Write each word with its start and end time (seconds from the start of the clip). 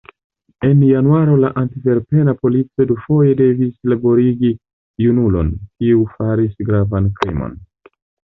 En 0.67 0.79
januaro 0.85 1.35
la 1.41 1.51
antverpena 1.63 2.33
polico 2.45 2.87
dufoje 2.91 3.35
devis 3.43 3.77
liberigi 3.93 4.51
junulon, 5.05 5.53
kiu 5.83 6.01
faris 6.15 6.57
gravan 6.71 7.13
krimon. 7.21 7.55